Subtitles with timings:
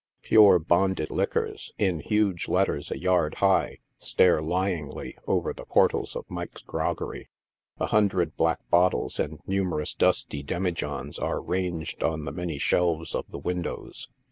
[0.23, 6.25] "Pure Bonded Liquors," in huge letters a yard high, stare lyingly over the portals of
[6.27, 7.29] Mike's groggery.
[7.79, 13.25] A hundred black bottles and numerous dusty demijohns are ranged on the many shelves of
[13.29, 14.09] the windows.